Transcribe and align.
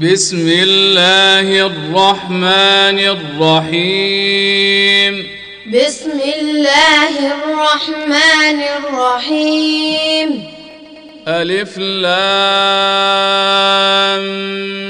بسم 0.00 0.48
الله 0.48 1.66
الرحمن 1.66 2.98
الرحيم. 2.98 5.14
بسم 5.66 6.20
الله 6.40 7.18
الرحمن 7.18 8.62
الرحيم. 8.78 10.44
ألف 11.28 11.78
لام 11.78 12.00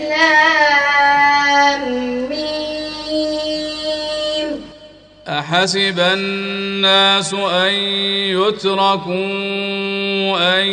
أحسب 5.58 6.00
الناس 6.00 7.34
أن 7.34 7.74
يتركوا 8.38 9.10
أن 10.60 10.66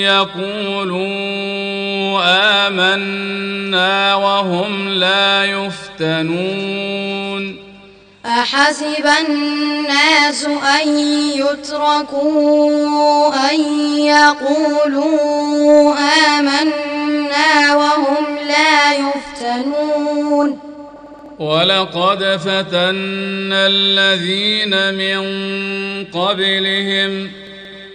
يقولوا 0.00 1.08
آمنا 2.66 4.14
وهم 4.14 4.88
لا 4.88 5.44
يفتنون. 5.44 7.42
أحسب 8.26 9.06
الناس 9.28 10.44
أن 10.44 10.98
يتركوا 11.38 13.34
أن 13.50 13.60
يقولوا 13.98 15.94
آمنا 16.38 17.76
وهم 17.76 18.24
لا 18.48 18.92
يفتنون. 18.92 20.63
ولقد 21.38 22.36
فتنا 22.36 23.66
الذين 23.66 24.94
من 24.94 25.20
قبلهم. 26.04 27.30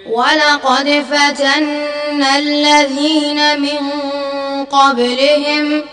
ولقد 0.05 1.05
فتنا 1.11 2.37
الذين 2.37 3.61
من 3.61 3.79
قبلهم. 4.63 5.83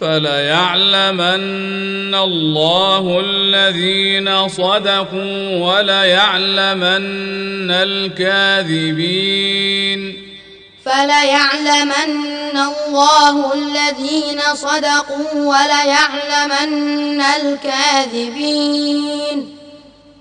فليعلمن 0.00 2.14
الله 2.14 3.22
الذين 3.26 4.48
صدقوا 4.48 5.58
وليعلمن 5.58 7.70
الكاذبين. 7.70 10.23
فليعلمن 10.84 12.56
الله 12.56 13.54
الذين 13.54 14.40
صدقوا 14.54 15.32
وليعلمن 15.34 17.20
الكاذبين 17.40 18.84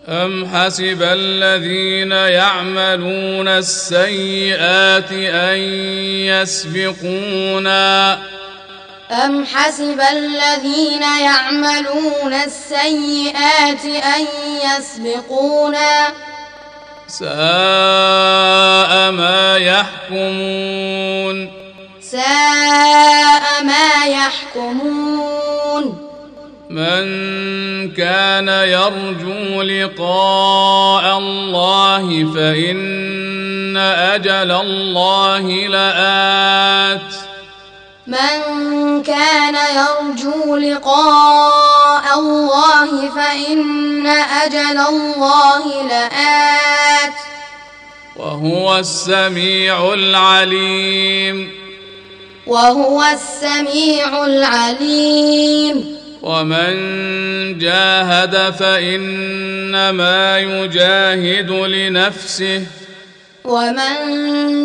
أم 0.07 0.47
حسب 0.55 1.03
الذين 1.03 2.11
يعملون 2.11 3.47
السيئات 3.47 5.11
أن 5.11 5.57
يسبقونا 6.31 8.19
أم 9.11 9.45
حسب 9.45 10.01
الذين 10.11 11.01
يعملون 11.01 12.33
السيئات 12.33 13.85
أن 13.85 14.27
يسبقونا 14.65 16.13
ساء 17.19 19.11
ما 19.11 19.57
يحكمون. 19.57 21.51
ساء 22.01 23.63
ما 23.63 24.05
يحكمون. 24.05 25.83
من 26.69 27.05
كان 27.91 28.47
يرجو 28.47 29.61
لقاء 29.61 31.17
الله 31.17 32.33
فإن 32.35 33.77
أجل 33.77 34.51
الله 34.51 35.67
لآت. 35.67 37.13
من 38.07 39.03
كان 39.03 39.55
يرجو 39.55 40.55
لقاء 40.55 41.72
الله 42.15 43.09
فإن 43.15 44.07
أجل 44.07 44.79
الله 44.89 45.87
لآت. 45.87 47.13
وهو 48.15 48.77
السميع 48.77 49.93
العليم. 49.93 51.51
وهو 52.47 53.03
السميع 53.03 54.25
العليم. 54.25 55.97
ومن 56.21 56.73
جاهد 57.59 58.53
فإنما 58.59 60.39
يجاهد 60.39 61.51
لنفسه. 61.51 62.65
ومن 63.43 63.97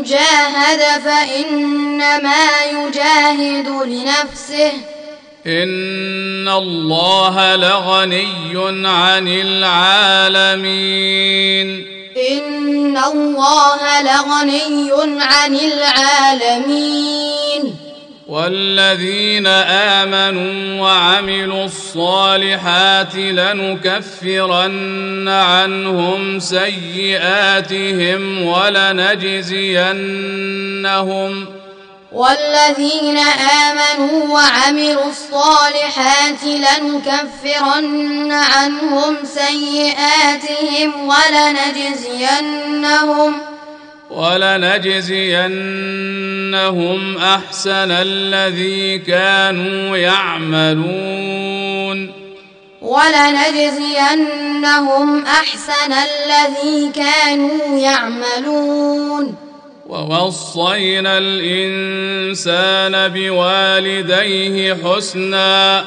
جاهد 0.03 1.01
فإنما 1.05 2.47
يجاهد 2.73 3.69
لنفسه. 3.69 4.98
إن 5.49 6.49
الله 6.49 7.57
لغني 7.57 8.87
عن 8.89 9.29
العالمين 9.29 10.69
إن 12.33 12.99
الله 12.99 14.03
لغني 14.03 14.91
عن 15.23 15.55
العالمين 15.55 17.29
والذين 18.29 19.47
آمنوا 19.97 20.83
وعملوا 20.83 21.65
الصالحات 21.65 23.15
لنكفرن 23.17 25.29
عنهم 25.29 26.39
سيئاتهم 26.39 28.43
ولنجزينهم 28.43 29.59
والذين 32.13 33.19
آمنوا 33.69 34.35
وعملوا 34.35 35.11
الصالحات 35.11 36.45
لنكفرن 36.45 38.33
عنهم 38.33 39.17
سيئاتهم 39.25 40.93
ولنجزينهم 41.09 42.69
ولنجزينهم 44.11 45.19
أحسن 47.19 47.91
الذي 47.91 48.99
كانوا 48.99 49.97
يعملون 49.97 51.49
ولنجزينهم 52.83 54.17
أحسن 55.27 55.93
الذي 55.93 56.91
كانوا 56.95 57.79
يعملون 57.79 59.48
ووصينا 59.89 61.19
الإنسان 61.19 63.09
بوالديه 63.09 64.77
حسنا. 64.85 65.85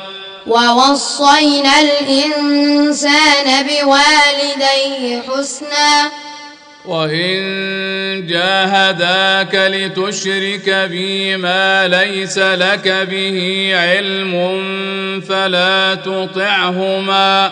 ووصينا 0.47 1.79
الإنسان 1.79 3.67
بوالديه 3.67 5.22
حسنا. 5.22 6.11
وإن 6.85 7.41
جاهداك 8.28 9.56
لتشرك 9.56 10.69
بي 10.69 11.38
ما 11.38 11.88
ليس 11.88 12.38
لك 12.38 12.88
به 13.11 13.72
علم 13.75 14.34
فلا 15.29 15.95
تطعهما. 15.95 17.51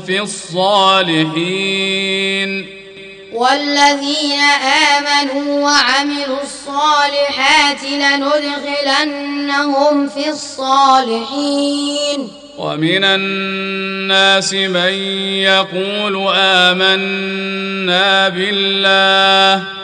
في 0.00 0.20
الصالحين. 0.20 1.94
والذين 3.32 4.40
آمنوا 4.96 5.62
وعملوا 5.62 6.42
الصالحات 6.42 7.82
لندخلنهم 7.82 10.08
في 10.08 10.28
الصالحين. 10.28 12.30
ومن 12.58 13.04
الناس 13.04 14.54
من 14.54 14.92
يقول 15.42 16.28
آمنا 16.36 18.28
بالله. 18.28 19.83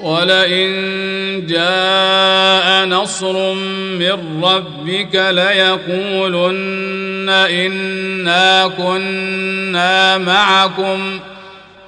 ولئن 0.00 1.46
جاء 1.46 2.84
نصر 2.84 3.52
من 3.98 4.44
ربك 4.44 5.14
ليقولن 5.14 7.28
إنا 7.50 8.72
كنا 8.78 10.18
معكم. 10.18 11.20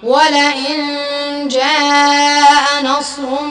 ولئن 0.02 0.98
جاء 1.48 2.82
نصر 2.84 3.42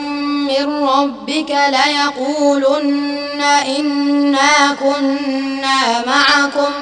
من 0.48 0.88
ربك 0.88 1.50
ليقولن 1.50 3.42
إنا 3.78 4.76
كنا 4.80 6.04
معكم. 6.06 6.72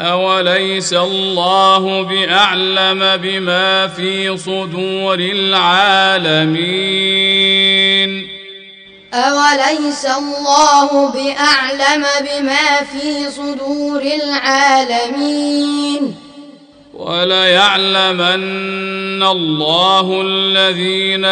أوليس 0.00 0.92
الله 0.92 2.02
بأعلم 2.02 3.16
بما 3.16 3.88
في 3.88 4.36
صدور 4.36 5.18
العالمين 5.18 6.58
أوليس 9.14 10.06
الله 10.06 11.10
بأعلم 11.10 12.04
بما 12.20 12.82
في 12.92 13.30
صدور 13.30 14.02
العالمين 14.02 16.14
وليعلمن 16.94 18.42
الله 19.22 20.22
الذين 20.26 21.24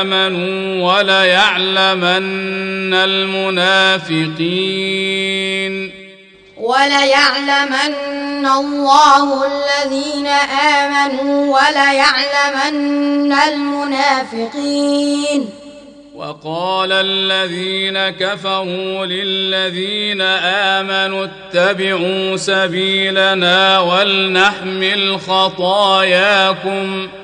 آمنوا 0.00 0.92
وليعلمن 0.92 2.94
المنافقين 2.94 4.64
وليعلمن 6.64 8.46
الله 8.46 9.46
الذين 9.46 10.26
آمنوا 10.26 11.58
وليعلمن 11.58 13.32
المنافقين. 13.32 15.50
وقال 16.14 16.92
الذين 16.92 18.10
كفروا 18.10 19.06
للذين 19.06 20.20
آمنوا 20.80 21.26
اتبعوا 21.26 22.36
سبيلنا 22.36 23.80
ولنحمل 23.80 25.20
خطاياكم 25.20 27.08
ۖ 27.20 27.23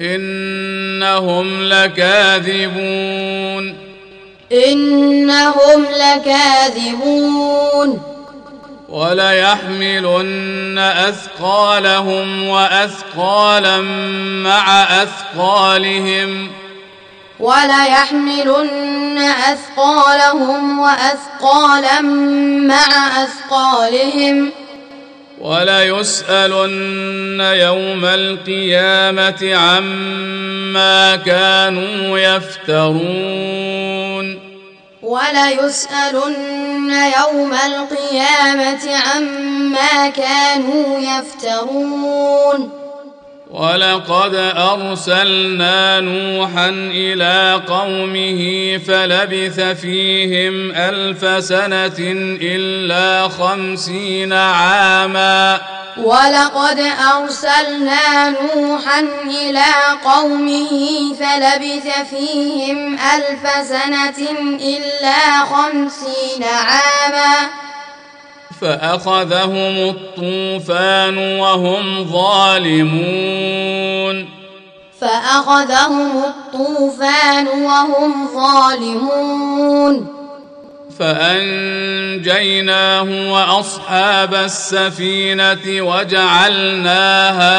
إنهم 0.00 1.62
لكاذبون. 1.62 3.74
إنهم 4.52 5.84
لكاذبون. 5.84 8.02
وليحملن 8.88 10.78
أثقالهم 10.78 12.48
وأثقالا 12.48 13.80
مع 14.44 14.82
أثقالهم. 15.02 16.48
وليحملن 17.40 19.18
أثقالهم 19.52 20.78
وأثقالا 20.78 22.00
مع 22.60 23.22
أثقالهم. 23.22 24.65
وليسألن 25.40 27.40
يوم 27.40 28.04
القيامة 28.04 29.54
عما 29.54 31.16
كانوا 31.16 32.18
يفترون. 32.18 33.86
وليسألن 35.02 36.90
يوم 36.90 37.52
القيامة 37.52 38.96
عما 38.96 40.08
كانوا 40.08 40.98
يفترون. 40.98 42.85
ولقد 43.50 44.34
أرسلنا 44.56 46.00
نوحا 46.00 46.68
إلى 46.68 47.62
قومه 47.68 48.40
فلبث 48.78 49.60
فيهم 49.60 50.74
ألف 50.74 51.44
سنة 51.44 51.98
إلا 52.42 53.28
خمسين 53.28 54.32
عاما. 54.32 55.60
ولقد 55.96 56.80
أرسلنا 57.14 58.30
نوحا 58.30 59.00
إلى 59.24 59.64
قومه 60.04 60.72
فلبث 61.14 62.08
فيهم 62.10 62.98
ألف 62.98 63.68
سنة 63.68 64.30
إلا 64.60 65.44
خمسين 65.44 66.44
عاما. 66.44 67.50
فأخذهم 68.60 69.88
الطوفان 69.88 71.18
وهم 71.18 72.04
ظالمون. 72.04 73.66
فأخذهم 75.00 76.24
الطوفان 76.24 77.46
وهم 77.46 78.28
ظالمون. 78.34 80.16
فأنجيناه 80.98 83.08
وأصحاب 83.32 84.34
السفينة 84.34 85.58
وجعلناها 85.66 87.56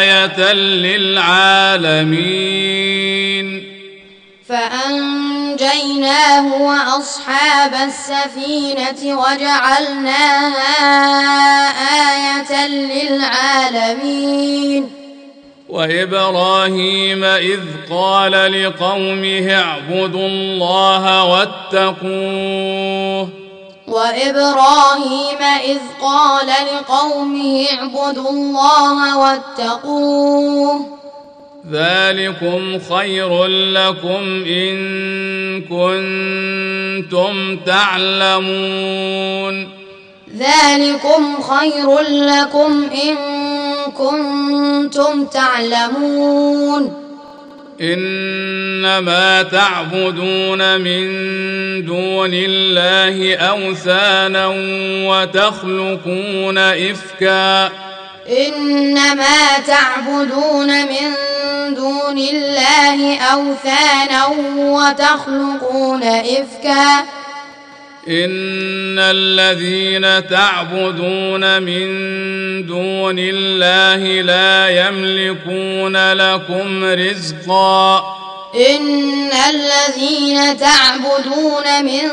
آية 0.00 0.52
للعالمين. 0.52 2.10
فأنجيناه 4.50 6.46
وأصحاب 6.62 7.74
السفينة 7.74 9.18
وجعلناها 9.18 10.76
آية 12.10 12.66
للعالمين. 13.06 14.82
وإبراهيم 15.68 17.24
إذ 17.24 17.60
قال 17.90 18.32
لقومه 18.32 19.54
اعبدوا 19.54 20.28
الله 20.28 21.24
واتقوه. 21.24 23.28
وإبراهيم 23.88 25.42
إذ 25.64 25.78
قال 26.02 26.46
لقومه 26.46 27.66
اعبدوا 27.72 28.30
الله 28.30 29.18
واتقوه. 29.18 30.99
ذلكم 31.72 32.78
خير 32.78 33.46
لكم 33.46 34.44
إن 34.46 35.60
كنتم 35.60 37.56
تعلمون. 37.56 39.68
ذلكم 40.38 41.42
خير 41.42 42.00
لكم 42.00 42.88
إن 43.04 43.16
كنتم 43.92 45.24
تعلمون. 45.24 47.10
إنما 47.80 49.42
تعبدون 49.42 50.80
من 50.80 51.04
دون 51.84 52.30
الله 52.34 53.36
أوثانا 53.36 54.46
وتخلقون 55.08 56.58
إفكا. 56.58 57.89
إنما 58.30 59.58
تعبدون 59.66 60.86
من 60.86 61.14
دون 61.74 62.18
الله 62.18 63.18
أوثانا 63.18 64.26
وتخلقون 64.56 66.02
إفكا. 66.02 67.00
إن 68.08 68.98
الذين 68.98 70.28
تعبدون 70.28 71.62
من 71.62 71.86
دون 72.66 73.16
الله 73.18 74.22
لا 74.22 74.68
يملكون 74.68 76.12
لكم 76.12 76.84
رزقا. 76.84 78.04
إن 78.70 79.30
الذين 79.50 80.58
تعبدون 80.58 81.84
من 81.84 82.10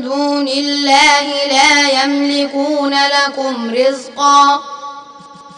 دون 0.00 0.48
الله 0.48 1.26
لا 1.50 2.04
يملكون 2.04 2.94
لكم 2.94 3.74
رزقا. 3.74 4.60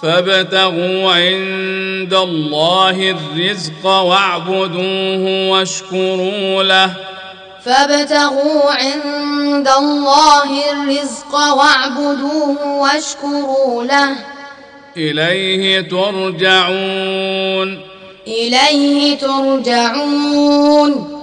فابتغوا 0.02 1.12
عند 1.12 2.14
الله 2.14 3.10
الرزق 3.10 3.86
واعبدوه 3.86 5.50
واشكروا 5.50 6.62
له. 6.62 6.94
فابتغوا 7.64 8.70
عند 8.70 9.68
الله 9.78 10.72
الرزق 10.72 11.34
واعبدوه 11.34 12.66
واشكروا 12.66 13.84
له. 13.84 14.08
إليه 14.96 15.80
ترجعون. 15.80 17.80
إليه 18.26 19.18
ترجعون. 19.18 21.15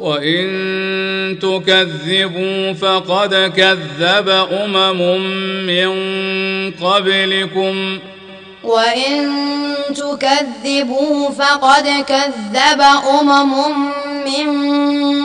وإن 0.00 1.38
تكذبوا 1.42 2.72
فقد 2.72 3.52
كذب 3.56 4.28
أمم 4.52 5.20
من 5.66 5.90
قبلكم. 6.70 7.98
وإن 8.64 9.30
تكذبوا 9.88 11.30
فقد 11.30 12.04
كذب 12.08 12.80
أمم 13.20 13.52
من 14.24 14.48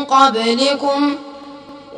قبلكم. 0.03 1.15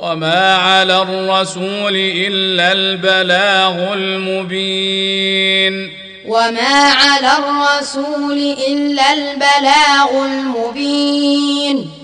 وما 0.01 0.55
على 0.55 1.01
الرسول 1.01 1.95
إلا 1.95 2.71
البلاغ 2.71 3.93
المبين. 3.93 5.91
وما 6.27 6.91
على 6.93 7.31
الرسول 7.37 8.55
إلا 8.67 9.13
البلاغ 9.13 10.25
المبين. 10.25 11.96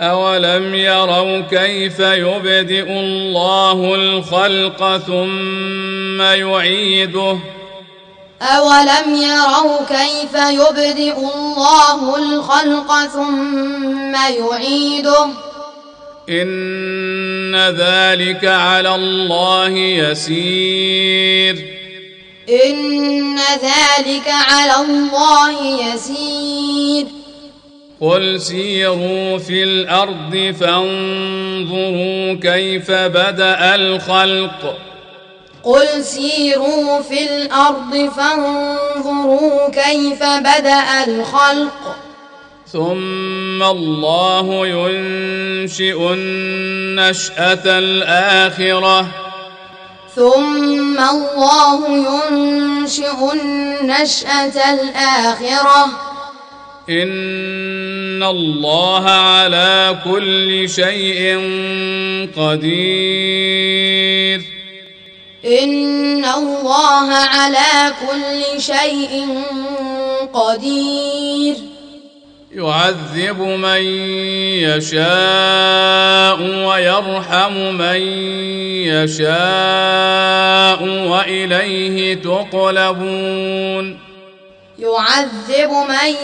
أولم 0.00 0.74
يروا 0.74 1.40
كيف 1.40 2.00
يبدئ 2.00 2.90
الله 2.90 3.94
الخلق 3.94 4.96
ثم 4.96 6.22
يعيده 6.22 7.38
أولم 8.42 9.22
يروا 9.22 9.78
كيف 9.88 10.34
يبدئ 10.34 11.18
الله 11.34 12.16
الخلق 12.16 13.06
ثم 13.06 14.14
يعيده 14.14 15.28
إن 16.28 17.56
ذلك 17.56 18.44
على 18.44 18.94
الله 18.94 19.68
يسير 19.78 21.56
إن 22.48 23.38
ذلك 23.38 24.28
على 24.28 24.74
الله 24.76 25.50
يسير 25.62 27.15
قل 28.00 28.40
سيروا 28.40 29.38
في 29.38 29.64
الأرض 29.64 30.54
فانظروا 30.60 32.34
كيف 32.34 32.90
بدأ 32.90 33.74
الخلق. 33.74 34.78
قل 35.64 36.04
سيروا 36.04 37.00
في 37.02 37.26
الأرض 37.30 38.10
فانظروا 38.16 39.68
كيف 39.70 40.22
بدأ 40.22 41.04
الخلق. 41.08 41.96
ثم 42.72 43.62
الله 43.62 44.66
ينشئ 44.66 46.12
النشأة 46.12 47.78
الآخرة. 47.78 49.06
ثم 50.16 50.98
الله 51.00 51.88
ينشئ 51.88 53.32
النشأة 53.32 54.74
الآخرة. 54.74 56.05
ان 56.90 58.22
الله 58.22 59.04
على 59.10 59.98
كل 60.04 60.68
شيء 60.68 61.38
قدير 62.36 63.86
ان 65.44 66.24
الله 66.24 67.12
على 67.12 67.92
كل 68.06 68.62
شيء 68.62 69.28
قدير 70.34 71.54
يعذب 72.54 73.40
من 73.40 73.82
يشاء 74.62 76.40
ويرحم 76.40 77.52
من 77.74 78.00
يشاء 78.86 80.82
واليه 80.82 82.14
تقلبون 82.14 84.05
يعذب 84.78 85.70
من 85.88 86.14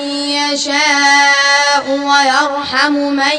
يشاء 0.52 1.84
ويرحم 1.88 2.92
من 2.92 3.38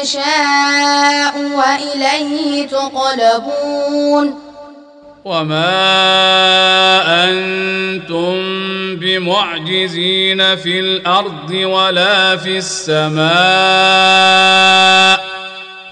يشاء 0.00 1.34
وإليه 1.54 2.66
تقلبون 2.68 4.50
وما 5.24 5.64
أنتم 7.24 8.36
بمعجزين 8.96 10.56
في 10.56 10.80
الأرض 10.80 11.50
ولا 11.50 12.36
في 12.36 12.58
السماء 12.58 13.30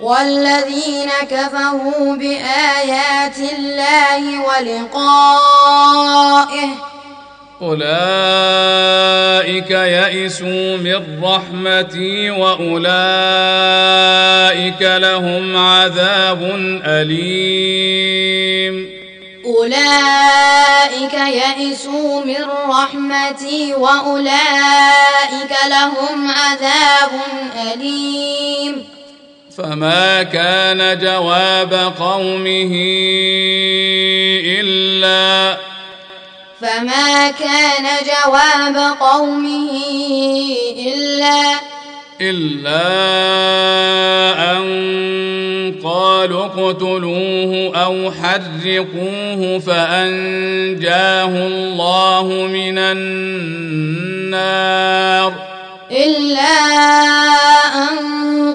والذين 0.00 1.10
كفروا 1.30 2.16
بآيات 2.16 3.38
الله 3.58 4.42
ولقائه 4.46 5.80
أولئك 7.62 8.90
يئسوا 9.70 10.76
من 10.76 11.24
رحمتي 11.24 12.30
وأولئك 12.30 12.80
لهم 14.82 15.56
عذاب 15.56 16.42
أليم. 16.84 18.20
أولئك 19.58 21.14
يئسوا 21.14 22.24
من 22.24 22.44
رحمتي 22.68 23.74
وأولئك 23.74 25.52
لهم 25.66 26.30
عذاب 26.30 27.10
أليم. 27.74 28.84
فما 29.58 30.22
كان 30.22 30.98
جواب 30.98 31.94
قومه 32.00 32.72
إلا 34.60 35.56
فما 36.60 37.30
كان 37.30 37.86
جواب 38.06 38.96
قومه 39.00 39.70
إلا 40.76 41.60
إلا 42.20 42.82
أن 44.52 44.64
قالوا 45.84 46.44
اقتلوه 46.44 47.72
أو 47.76 48.10
حرقوه 48.10 49.58
فأنجاه 49.58 51.46
الله 51.46 52.26
من 52.52 52.78
النار. 52.78 53.90
إلا 55.90 56.58
أن 57.74 57.96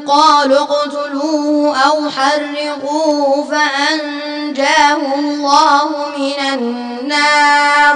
قالوا 0.07 0.57
اقتلوه 0.57 1.77
أو 1.77 2.09
حرقوه 2.09 3.47
فأنجاه 3.51 5.15
الله 5.19 5.89
من 6.17 6.39
النار. 6.53 7.95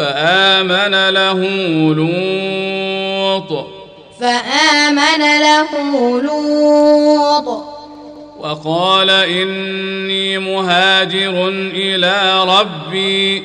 فآمن 0.00 1.08
له 1.08 1.40
لوط. 1.94 3.66
فآمن 4.20 5.22
له 5.40 5.68
لوط. 6.22 7.48
وقال 8.40 9.10
إني 9.10 10.38
مهاجر 10.38 11.48
إلى 11.74 12.44
ربي. 12.44 13.42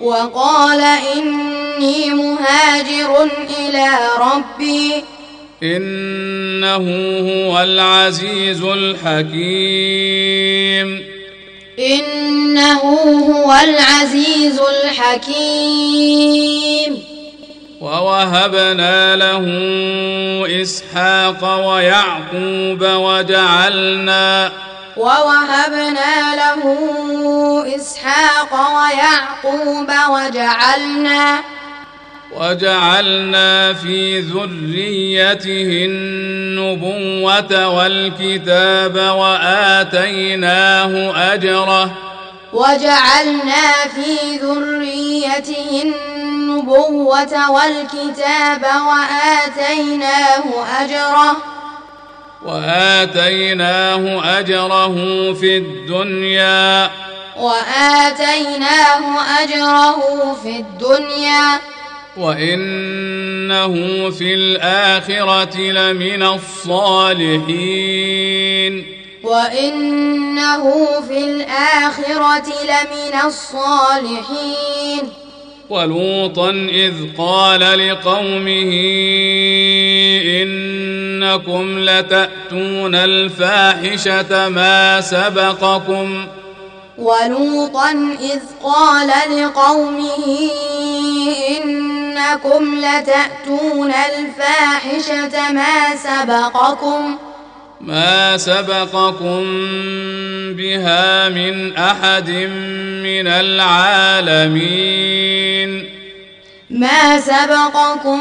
وقال 0.00 0.80
إني 1.16 2.10
مهاجر 2.10 3.28
إلى 3.58 3.88
ربي. 4.20 5.04
إنه 5.62 6.86
هو 7.20 7.62
العزيز 7.62 8.62
الحكيم. 8.62 9.34
إنه 11.78 12.82
هو 13.30 13.52
العزيز 13.52 14.60
الحكيم. 14.60 16.34
ووهبنا 17.80 19.16
له 19.16 19.44
إسحاق 20.62 21.68
ويعقوب 21.68 22.80
وجعلنا 22.80 24.52
ووهبنا 24.96 26.34
له 26.36 26.62
إسحاق 27.76 28.52
ويعقوب 28.52 29.90
وجعلنا 30.10 31.40
وجعلنا 32.40 33.72
في 33.72 34.20
ذريته 34.20 35.84
النبوة 35.86 37.68
والكتاب 37.68 38.96
وآتيناه 38.96 41.12
أجره. 41.34 41.90
وجعلنا 42.52 43.72
في 43.94 44.36
ذريته 44.42 45.82
النبوة 45.82 47.50
والكتاب 47.50 48.62
وآتيناه 48.88 50.44
أجره. 50.80 51.36
وآتيناه 52.44 54.38
أجره 54.38 54.94
في 55.32 55.56
الدنيا. 55.56 56.90
وآتيناه 57.36 59.02
أجره 59.42 60.36
في 60.42 60.56
الدنيا. 60.56 61.60
وإنه 62.16 63.74
في 64.10 64.34
الآخرة 64.34 65.60
لمن 65.60 66.22
الصالحين 66.22 67.74
وإنه 69.22 70.84
في 71.08 71.18
الآخرة 71.18 72.48
لمن 72.64 73.14
الصالحين 73.26 75.02
ولوطا 75.70 76.50
إذ 76.50 76.94
قال 77.18 77.88
لقومه 77.88 78.72
إنكم 80.42 81.78
لتأتون 81.78 82.94
الفاحشة 82.94 84.48
ما 84.48 85.00
سبقكم 85.00 86.26
ولوطا 86.98 87.90
إذ 88.20 88.40
قال 88.62 89.10
لقومه 89.30 90.50
إنكم 91.48 92.74
لتأتون 92.74 93.92
الفاحشة 93.92 95.52
ما 95.52 95.96
سبقكم 95.96 97.18
ما 97.80 98.36
سبقكم 98.36 99.44
بها 100.56 101.28
من 101.28 101.76
أحد 101.76 102.30
من 103.04 103.26
العالمين. 103.26 104.84
ما 106.70 107.20
سبقكم 107.20 108.20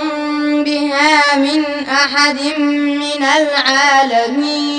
بها 0.64 1.38
من 1.38 1.66
أحد 1.90 2.58
من 2.58 3.24
العالمين. 3.24 4.73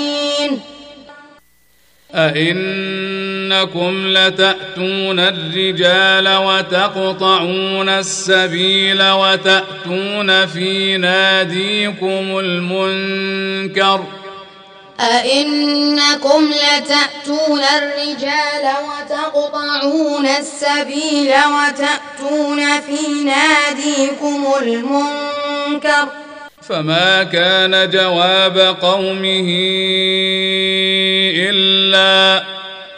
أئنكم 2.15 4.07
لتأتون 4.07 5.19
الرجال 5.19 6.35
وتقطعون 6.35 7.89
السبيل 7.89 9.11
وتأتون 9.11 10.45
في 10.45 10.97
ناديكم 10.97 12.39
المنكر 12.39 14.03
أئنكم 14.99 16.49
لتأتون 16.51 17.61
الرجال 17.77 18.73
وتقطعون 18.87 20.27
السبيل 20.27 21.31
وتأتون 21.31 22.81
في 22.81 23.23
ناديكم 23.23 24.45
المنكر 24.61 26.07
فما 26.69 27.23
كان 27.23 27.89
جواب 27.89 28.57
قومه 28.81 29.49
إلا 31.49 32.43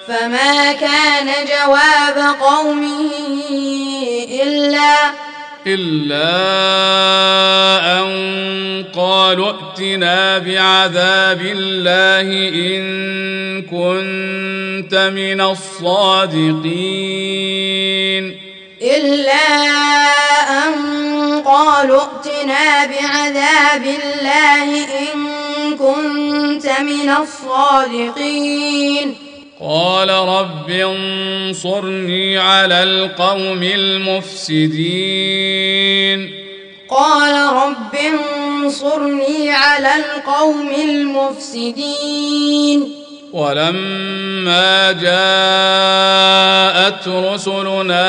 فما 0.08 0.72
كان 0.72 1.28
جواب 1.28 2.36
قومه 2.42 3.12
إلا 4.44 4.94
إلا 5.68 6.30
أن 8.00 8.08
قالوا 8.96 9.52
ائتنا 9.52 10.38
بعذاب 10.38 11.42
الله 11.42 12.50
إن 12.50 13.62
كنت 13.62 14.96
من 14.96 15.42
الصادقين. 15.42 16.78
إلا 18.82 19.48
أن 20.50 20.74
قالوا 21.46 22.02
ائتنا 22.02 22.86
بعذاب 22.86 23.84
الله 23.84 24.84
إن 24.84 25.78
كنت 25.78 26.70
من 26.80 27.10
الصادقين. 27.10 29.16
قال 29.62 30.10
رب 30.10 30.70
انصرني 30.70 32.38
على 32.38 32.84
القوم 32.84 33.64
المفسدين. 33.64 34.70
قال 36.90 37.54
رب 37.54 37.96
انصرني 37.96 39.52
على 39.52 39.96
القوم 39.96 40.70
المفسدين. 40.90 43.07
ولما 43.34 44.92
جاءت 44.92 46.28
رسلنا 47.08 48.08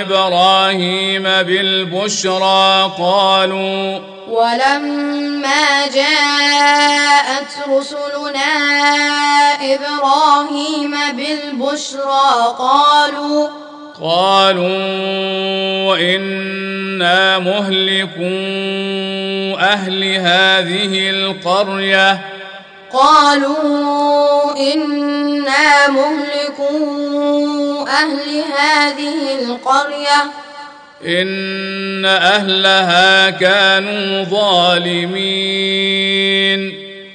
إبراهيم 0.00 1.22
بالبشرى 1.22 2.92
قالوا 2.98 3.98
ولما 4.28 5.86
جاءت 5.94 7.68
رسلنا 7.68 8.52
إبراهيم 9.74 10.94
بالبشرى 11.12 12.54
قالوا 12.58 13.48
قالوا 14.02 15.96
إنا 15.96 17.38
مهلكو 17.38 18.20
أهل 19.58 20.04
هذه 20.04 21.10
القرية 21.10 22.39
قالوا 22.92 24.56
إنا 24.56 25.88
مهلكو 25.88 27.86
أهل 27.88 28.44
هذه 28.58 29.38
القرية. 29.38 30.30
إن 31.06 32.04
أهلها 32.04 33.30
كانوا 33.30 34.24
ظالمين. 34.24 35.20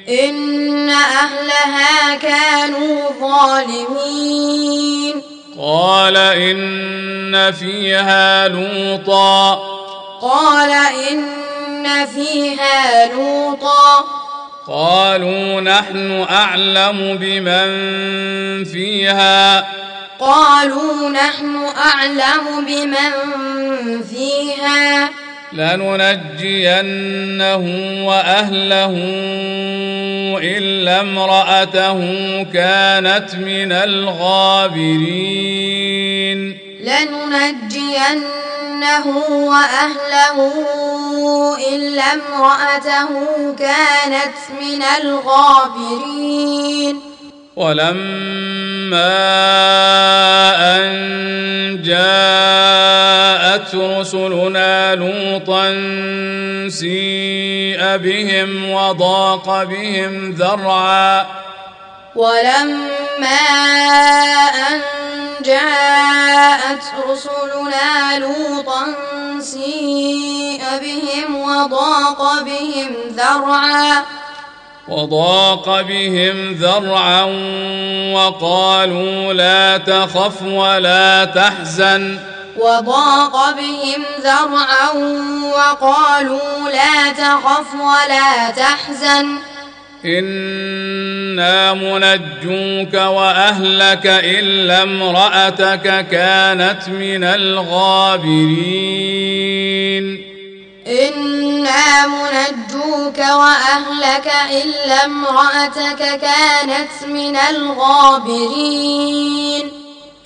إن 0.09 0.89
أهلها 0.89 2.15
كانوا 2.15 3.09
ظالمين. 3.21 5.21
قال 5.61 6.17
إن 6.17 7.51
فيها 7.51 8.47
لوطا. 8.47 9.53
قال 10.21 10.71
إن 11.11 12.05
فيها 12.05 13.13
لوطا. 13.13 14.24
قالوا 14.67 15.61
نحن 15.61 16.25
أعلم 16.29 17.17
بمن 17.21 17.67
فيها. 18.63 19.67
قالوا 20.19 21.09
نحن 21.09 21.55
أعلم 21.77 22.65
بمن 22.67 23.11
فيها. 24.01 25.09
لننجينه 25.53 26.83
وأهله 28.07 28.93
إلا 30.41 31.01
امرأته 31.01 31.99
كانت 32.43 33.35
من 33.35 33.71
الغابرين. 33.71 35.15
لننجينه 36.85 38.25
وأهله 39.29 40.37
إلا 41.75 42.03
امرأته 42.13 43.09
كانت 43.59 44.37
من 44.61 44.81
الغابرين. 45.01 46.95
ولما 47.55 49.15
أن 50.77 50.85
جاءت 51.85 53.75
رسلنا 53.75 54.95
لوطا 54.95 55.65
سيء 56.69 57.97
بهم 57.97 58.69
وضاق 58.69 59.63
بهم 59.63 60.31
ذرعا. 60.31 61.25
ولما 62.15 63.45
أن 64.69 64.94
جاءت 65.45 66.83
رسلنا 67.09 68.19
لوطا 68.19 68.85
سيء 69.39 70.61
بهم 70.81 71.35
وضاق 71.35 72.43
بهم 72.43 72.91
ذرعا 73.09 74.03
وضاق 74.87 75.81
بهم 75.81 76.53
ذرعا 76.53 77.23
وقالوا 78.13 79.33
لا 79.33 79.77
تخف 79.77 80.41
ولا 80.41 81.25
تحزن. 81.25 82.19
وضاق 82.59 83.51
بهم 83.51 84.03
ذرعا 84.23 84.89
وقالوا 85.55 86.69
لا 86.69 87.11
تخف 87.11 87.73
ولا 87.73 88.49
تحزن. 88.49 89.54
أنا 90.05 91.73
منجوك 91.73 92.93
واهلك 92.93 94.05
الا 94.05 94.83
امراتك 94.83 96.07
كانت 96.11 96.89
من 96.89 97.23
الغابرين 97.23 98.85
إنا 100.87 102.07
منجوك 102.07 103.17
وأهلك 103.17 104.31
إلا 104.51 105.05
امرأتك 105.05 106.19
كانت 106.21 107.03
من 107.07 107.35
الغابرين 107.35 108.85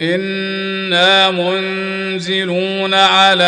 أنا 0.02 1.32
منزلون 1.32 2.94
على 2.94 3.44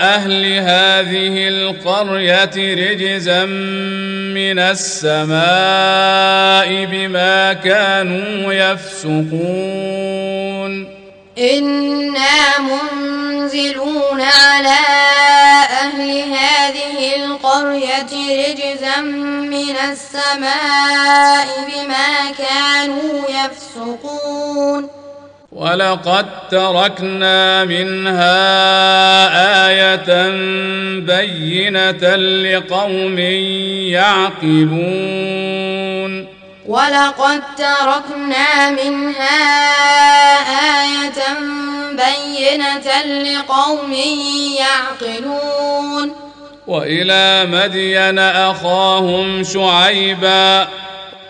أهل 0.00 0.44
هذه 0.44 1.48
القريه 1.48 2.74
رجزا 2.74 3.44
من 3.44 4.58
السماء 4.58 5.38
بما 6.84 7.52
كانوا 7.52 8.52
يفسقون 8.52 9.88
إنا 11.38 12.58
منزلون 12.58 14.20
على 14.20 14.78
أهل 15.80 16.10
هذه 16.10 17.16
القرية 17.16 18.12
رجزا 18.48 19.00
من 19.00 19.76
السماء 19.90 21.46
بما 21.68 22.30
كانوا 22.38 23.28
يفسقون 23.28 24.97
ولقد 25.52 26.26
تركنا 26.50 27.64
منها 27.64 28.38
آية 29.68 30.28
بينة 31.00 32.16
لقوم 32.16 33.18
يعقلون 34.88 36.26
ولقد 36.66 37.42
تركنا 37.56 38.70
منها 38.70 39.38
آية 40.82 41.22
بينة 41.90 43.02
لقوم 43.22 43.92
يعقلون 44.58 46.16
وإلى 46.66 47.46
مدين 47.50 48.18
أخاهم 48.18 49.44
شعيبا 49.44 50.68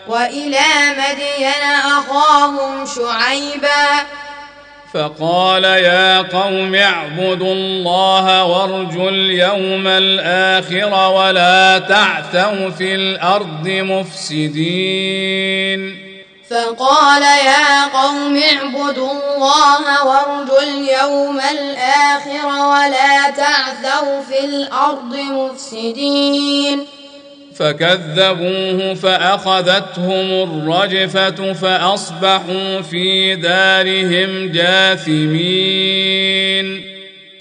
وإلى 0.09 0.67
مدين 0.99 1.63
أخاهم 1.85 2.87
شعيبا. 2.87 4.07
فقال 4.95 5.65
يا 5.65 6.19
قوم 6.19 6.75
اعبدوا 6.75 7.53
الله 7.53 8.45
وارجوا 8.45 9.11
اليوم 9.11 9.87
الآخر 9.87 11.11
ولا 11.11 11.79
تعثوا 11.79 12.71
في 12.71 12.95
الأرض 12.95 13.69
مفسدين. 13.69 15.29
فقال 16.51 17.23
يا 17.23 17.85
قوم 17.85 18.37
اعبدوا 18.37 19.13
الله 19.13 20.07
وارجوا 20.07 20.63
اليوم 20.63 21.41
الآخر 21.41 22.47
ولا 22.47 23.31
تعثوا 23.31 24.23
في 24.23 24.45
الأرض 24.45 25.17
مفسدين. 25.17 26.87
فكذبوه 27.59 28.95
فأخذتهم 28.95 30.31
الرجفة 30.43 31.53
فأصبحوا 31.53 32.81
في 32.91 33.35
دارهم 33.35 34.53
جاثمين. 34.53 35.89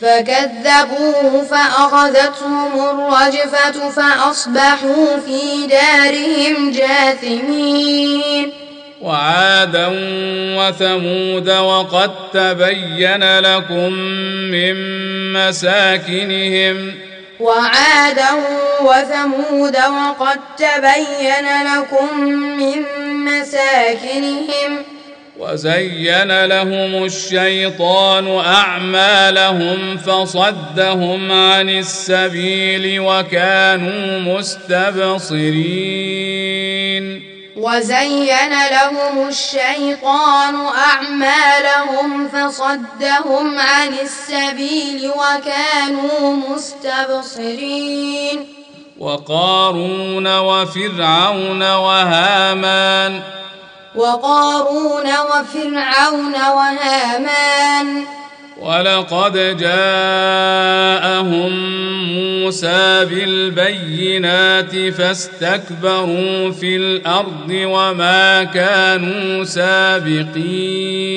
فكذبوه 0.02 1.44
فأخذتهم 1.44 2.74
الرجفة 2.74 3.90
فأصبحوا 3.90 5.18
في 5.26 5.68
دارهم 5.68 6.72
جاثمين. 6.72 8.52
وعادا 9.02 9.88
وثمود 10.58 11.50
وقد 11.50 12.12
تبين 12.34 13.40
لكم 13.40 13.94
من 14.52 14.76
مساكنهم 15.34 16.92
وعادا 17.40 18.30
وثمود 18.82 19.78
وقد 19.78 20.40
تبين 20.58 21.48
لكم 21.76 22.20
من 22.30 22.84
مساكنهم 23.26 24.84
وزين 25.40 26.46
لهم 26.46 27.04
الشيطان 27.06 28.40
أعمالهم 28.40 29.98
فصدهم 29.98 31.32
عن 31.32 31.70
السبيل 31.70 33.00
وكانوا 33.00 34.20
مستبصرين. 34.20 35.78
وزين 37.58 38.50
لهم 38.72 39.28
الشيطان 39.28 40.56
أعمالهم 40.66 42.28
فصدهم 42.28 43.60
عن 43.60 43.94
السبيل 43.94 45.12
وكانوا 45.12 46.36
مستبصرين. 46.50 48.46
وقارون 49.00 50.38
وفرعون 50.38 51.64
وهامان. 51.72 53.22
وقارون 53.96 55.08
وفرعون 55.08 56.34
وهامان. 56.34 58.17
ولقد 58.62 59.58
جاءهم 59.58 61.52
موسى 62.16 63.06
بالبينات 63.06 64.76
فاستكبروا 64.94 66.52
في 66.52 66.76
الأرض 66.76 67.50
وما 67.50 68.44
كانوا 68.44 69.44
سابقين. 69.44 71.08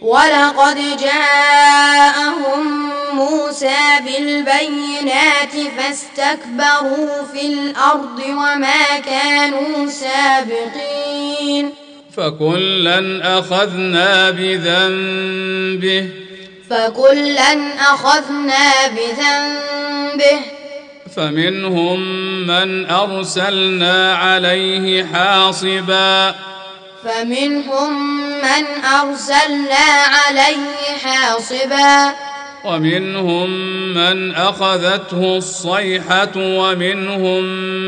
ولقد 0.00 0.76
جاءهم 1.02 2.92
موسى 3.12 3.78
بالبينات 4.04 5.52
فاستكبروا 5.76 7.22
في 7.32 7.46
الأرض 7.46 8.18
وما 8.28 8.98
كانوا 9.04 9.86
سابقين. 9.86 11.81
فكلا 12.16 13.38
أخذنا 13.38 14.30
بذنبه. 14.30 16.08
فكلا 16.70 17.52
أخذنا 17.94 18.72
بذنبه. 18.88 20.40
فمنهم 21.16 22.00
من 22.46 22.90
أرسلنا 22.90 24.14
عليه 24.14 25.04
حاصبا. 25.04 26.34
فمنهم 27.04 28.16
من 28.38 28.84
أرسلنا 29.00 29.86
عليه 30.04 30.96
حاصبا. 31.04 32.14
ومنهم 32.64 33.50
من 33.94 34.34
أخذته 34.34 35.36
الصيحة 35.36 36.32
ومنهم 36.36 37.44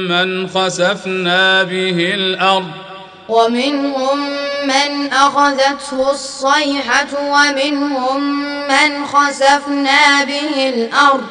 من 0.08 0.48
خسفنا 0.48 1.62
به 1.62 2.14
الأرض. 2.14 2.93
ومنهم 3.28 4.30
من 4.64 5.12
أخذته 5.12 6.10
الصيحة 6.10 7.08
ومنهم 7.22 8.44
من 8.68 9.04
خسفنا 9.06 10.24
به 10.24 10.68
الأرض. 10.68 11.24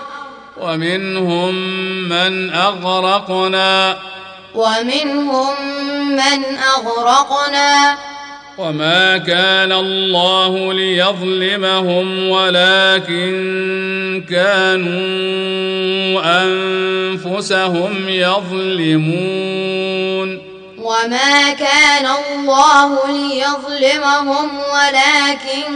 ومنهم 0.62 1.56
من 2.10 2.54
أغرقنا. 2.54 3.98
ومنهم 4.56 5.54
من 6.10 6.58
أغرقنا. 6.78 7.98
وما 8.58 9.18
كان 9.18 9.72
الله 9.72 10.74
ليظلمهم 10.74 12.30
ولكن 12.30 13.34
كانوا 14.30 15.04
أنفسهم 16.44 18.10
يظلمون. 18.10 19.64
وما 20.84 21.54
كان 21.54 22.06
الله 22.06 23.00
ليظلمهم 23.08 24.50
ولكن 24.74 25.74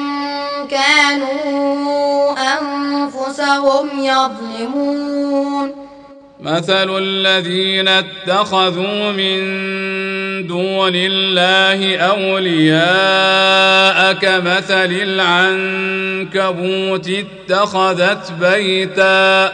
كانوا 0.70 2.36
انفسهم 2.58 3.90
يظلمون 4.00 5.88
مثل 6.40 6.98
الذين 6.98 7.88
اتخذوا 7.88 9.12
من 9.12 9.38
دون 10.48 10.92
الله 10.96 11.98
اولياء 11.98 12.78
كمثل 14.14 14.92
العنكبوت 16.32 17.10
اتخذت 17.10 18.32
بيتا 18.32 19.54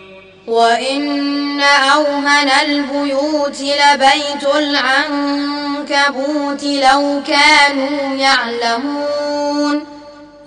وان 0.51 1.61
اوهن 1.61 2.49
البيوت 2.65 3.61
لبيت 3.61 4.43
العنكبوت 4.55 6.03
لو 6.63 7.21
كانوا 7.27 8.15
يعلمون 8.15 9.83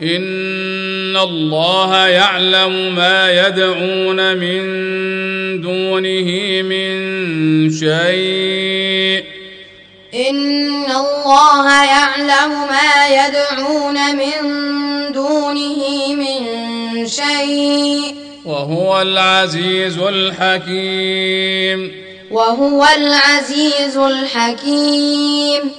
ان 0.03 1.17
الله 1.17 2.07
يعلم 2.07 2.95
ما 2.95 3.47
يدعون 3.47 4.37
من 4.37 4.61
دونه 5.61 6.62
من 6.62 6.95
شيء 7.71 9.25
ان 10.29 10.90
الله 10.90 11.85
يعلم 11.85 12.51
ما 12.69 13.09
يدعون 13.09 14.17
من 14.17 14.33
دونه 15.12 16.14
من 16.14 17.07
شيء 17.09 18.14
وهو 18.44 19.02
العزيز 19.02 19.98
الحكيم. 19.98 21.92
وهو 22.30 22.87
العزيز 22.96 23.96
الحكيم. 23.96 25.70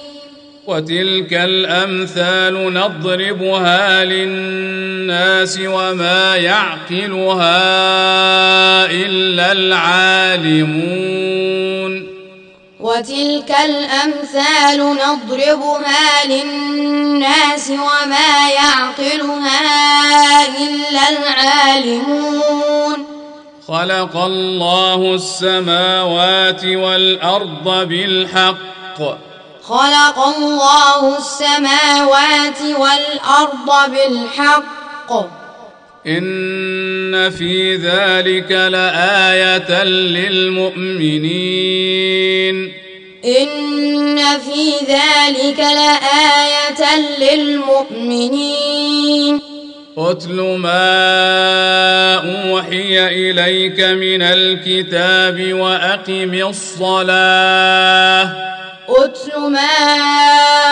وتلك 0.67 1.34
الأمثال 1.34 2.73
نضربها 2.73 4.06
للناس 4.06 5.60
وما 5.65 6.36
يعقلها 6.36 7.56
إلا 8.91 9.51
العالمون. 9.51 10.95
وتلك 12.86 13.56
الأمثال 13.65 14.78
نضربها 14.78 16.26
للناس 16.26 17.69
وما 17.69 18.50
يعقلها 18.50 19.62
إلا 20.58 21.10
العالمون. 21.10 22.98
خلق 23.67 24.15
الله 24.17 25.15
السماوات 25.15 26.65
والأرض 26.65 27.88
بالحق. 27.89 29.00
خلق 29.69 30.17
الله 30.38 31.17
السماوات 31.17 32.62
والأرض 32.62 33.91
بالحق. 33.91 35.12
ان 36.08 37.30
في 37.30 37.76
ذلك 37.76 38.52
لايه 38.52 39.84
للمؤمنين. 39.84 41.26
ان 43.26 44.18
في 44.18 44.72
ذلك 44.88 45.60
لايه 45.60 47.00
للمؤمنين. 47.20 49.41
اتل 49.98 50.41
ما 50.41 52.13
اوحي 52.13 53.08
اليك 53.08 53.80
من 53.80 54.22
الكتاب 54.22 55.54
واقم 55.54 56.34
الصلاه. 56.34 58.36
اتل 58.89 59.39
ما 59.39 59.78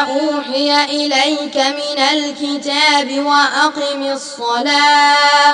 أوحي 0.01 0.83
إليك 0.85 1.57
من 1.57 1.99
الكتاب 2.13 3.25
وأقم 3.25 4.03
الصلاة. 4.11 5.53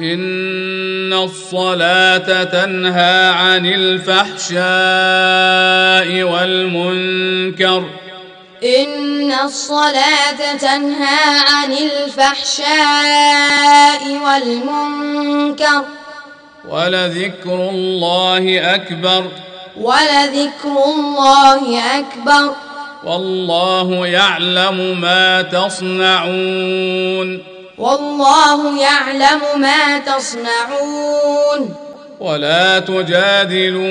إن 0.00 1.12
الصلاة 1.12 2.44
تنهى 2.44 3.28
عن 3.28 3.66
الفحشاء 3.66 4.62
والمنكر. 6.22 7.84
إن 8.64 9.32
الصلاة 9.32 10.56
تنهى 10.60 11.38
عن 11.52 11.72
الفحشاء 11.72 12.72
والمنكر. 14.24 15.84
ولذكر 16.68 17.70
الله 17.70 18.74
أكبر. 18.74 19.51
ولذكر 19.80 20.84
الله 20.94 21.78
أكبر. 21.98 22.54
والله 23.04 24.06
يعلم 24.06 25.00
ما 25.00 25.42
تصنعون. 25.42 27.42
والله 27.78 28.80
يعلم 28.80 29.60
ما 29.60 29.98
تصنعون. 29.98 31.74
ولا 32.20 32.78
تجادلوا 32.78 33.82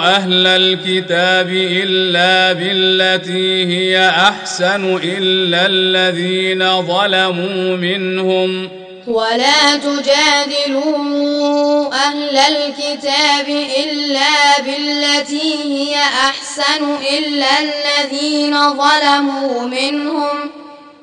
أهل 0.00 0.46
الكتاب 0.46 1.48
إلا 1.50 2.52
بالتي 2.52 3.66
هي 3.66 4.08
أحسن 4.08 4.98
إلا 5.04 5.66
الذين 5.66 6.82
ظلموا 6.82 7.76
منهم. 7.76 8.83
ولا 9.06 9.76
تجادلوا 9.76 11.94
أهل 11.94 12.36
الكتاب 12.36 13.48
إلا 13.84 14.62
بالتي 14.64 15.54
هي 15.64 15.96
أحسن 15.96 16.84
إلا 17.18 17.46
الذين 17.60 18.54
ظلموا 18.54 19.66
منهم. 19.66 20.50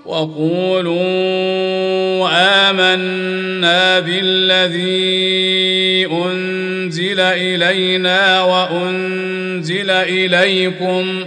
وقولوا 0.05 0.97
آمنا 2.69 3.99
بالذي 3.99 6.05
أنزل 6.05 7.19
إلينا 7.19 8.41
وأنزل 8.41 9.89
إليكم 9.89 11.25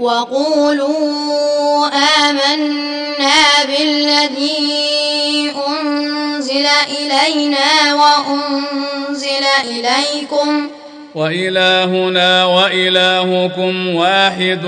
وقولوا 0.00 1.86
آمنا 1.86 3.64
بالذي 3.68 5.52
أنزل 5.68 6.66
إلينا 6.98 7.94
وأنزل 7.94 9.44
إليكم. 9.64 10.68
وإلهنا 11.14 12.44
وإلهكم 12.44 13.94
واحد 13.94 14.64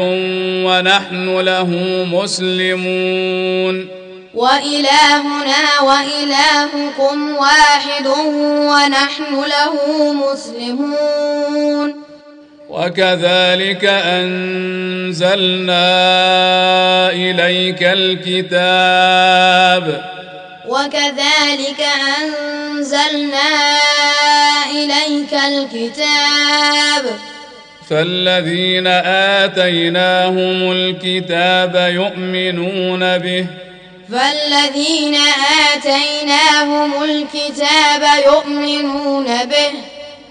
ونحن 0.66 1.40
له 1.40 1.68
مسلمون. 2.12 3.88
وإلهنا 4.34 5.80
وإلهكم 5.82 7.36
واحد 7.36 8.06
ونحن 8.46 9.34
له 9.34 9.74
مسلمون. 10.12 12.01
وكذلك 12.72 13.84
أنزلنا 13.84 14.32
إليك 17.10 17.82
الكتاب. 17.82 18.64
وكذلك 20.68 21.80
أنزلنا 22.22 23.50
إليك 24.70 25.34
الكتاب. 25.48 27.04
فالذين 27.90 28.86
آتيناهم 29.46 30.72
الكتاب 30.72 31.92
يؤمنون 31.94 33.18
به. 33.18 33.46
فالذين 34.12 35.16
آتيناهم 35.74 37.04
الكتاب 37.04 38.02
يؤمنون 38.26 39.01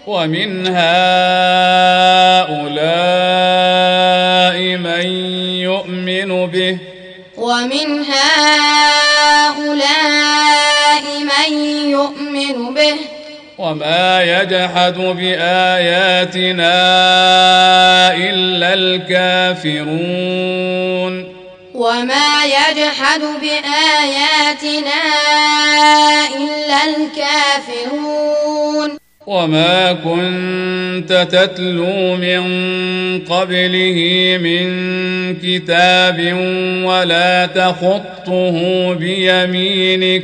ومن 0.08 0.68
هؤلاء 0.68 0.98
من 4.78 5.06
يؤمن 5.62 6.48
به. 6.48 6.78
ومن 7.38 8.04
هؤلاء 8.04 8.64
من 11.20 11.54
يؤمن 11.90 12.74
به. 12.74 12.96
وما 13.58 14.22
يجحد 14.22 14.98
بآياتنا 14.98 16.74
إلا 18.14 18.74
الكافرون. 18.74 20.12
وما 21.74 22.46
يجحد 22.46 23.22
بآياتنا 23.42 25.02
إلا 26.36 26.84
الكافرون. 26.84 28.41
وما 29.28 29.94
كنت 29.94 31.28
تتلو 31.32 32.16
من 32.16 32.42
قبله 33.26 33.98
من 34.44 34.66
كتاب 35.36 36.20
ولا 36.86 37.46
تخطه 37.46 38.58
بيمينك 38.94 40.24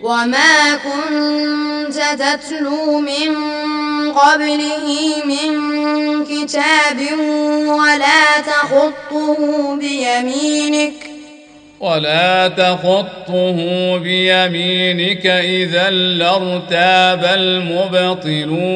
وما 0.00 0.76
كنت 0.84 1.94
تتلو 2.18 3.00
من 3.00 3.36
قبله 4.12 4.86
من 5.24 6.24
كتاب 6.24 6.98
ولا 7.66 8.40
تخطه 8.46 9.76
بيمينك 9.76 11.09
ولا 11.80 12.48
تخطه 12.48 13.56
بيمينك 13.96 15.26
إذا 15.26 15.90
لارتاب 15.90 17.24
المبطلون 17.34 18.70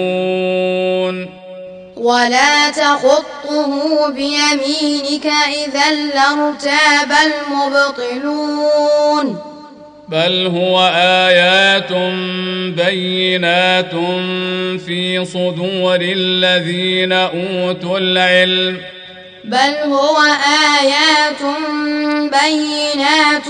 ولا 1.97 2.71
تخطه 2.71 4.11
بيمينك 4.11 5.27
إذا 5.27 5.91
لارتاب 6.15 7.13
المبطلون 7.27 9.39
بل 10.09 10.47
هو 10.47 10.93
آيات 10.97 11.93
بينات 12.77 13.95
في 14.87 15.25
صدور 15.25 15.99
الذين 16.01 17.13
أوتوا 17.13 17.99
العلم 17.99 18.77
بل 19.45 19.75
هو 19.93 20.17
آيات 20.81 21.41
بينات 22.31 23.49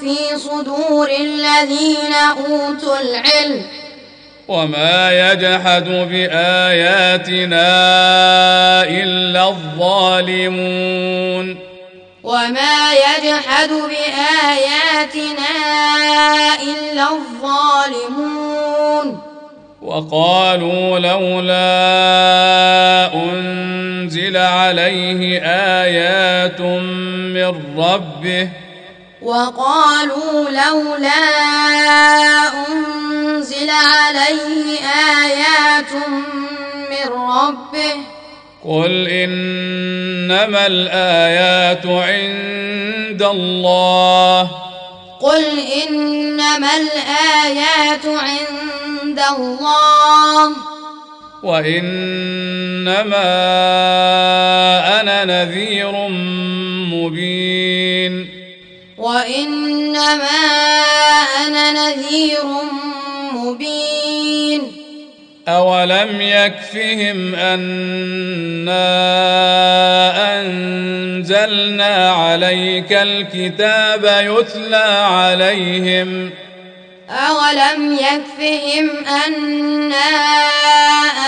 في 0.00 0.38
صدور 0.38 1.08
الذين 1.20 2.14
أوتوا 2.14 3.00
العلم 3.00 3.62
وما 4.48 5.32
يجحد 5.32 5.84
بآياتنا 5.88 7.68
إلا 8.84 9.48
الظالمون 9.48 10.96
وما 12.22 12.92
يجحد 12.92 13.68
بآياتنا 13.68 15.48
إلا 16.62 17.10
الظالمون 17.10 18.56
وقالوا 19.86 20.98
لولا 20.98 21.64
أنزل 23.14 24.36
عليه 24.36 25.40
آيات 25.82 26.60
من 26.60 27.78
ربه 27.78 28.48
وقالوا 29.22 30.50
لولا 30.50 31.22
أنزل 32.68 33.70
عليه 33.70 34.78
آيات 35.24 35.92
من 36.90 37.12
ربه 37.12 37.94
قل 38.64 39.08
إنما 39.08 40.66
الآيات 40.66 41.86
عند 41.86 43.22
الله 43.22 44.50
قل 45.20 45.44
إنما 45.58 46.76
الآيات 46.76 48.06
عند 48.06 49.20
الله. 49.38 50.52
وإنما 51.42 53.22
أنا 55.00 55.24
نذير 55.24 55.92
مبين. 56.92 58.28
وإنما 58.98 60.38
أنا 61.46 61.72
نذير 61.72 62.44
مبين. 63.32 64.25
أولم 65.48 66.20
يكفهم 66.20 67.34
أنا 67.34 68.86
أنزلنا 70.40 72.12
عليك 72.12 72.92
الكتاب 72.92 74.04
يتلى 74.04 75.06
عليهم 75.10 76.30
أولم 77.10 77.92
يكفهم 77.92 78.90
أنا 79.06 80.08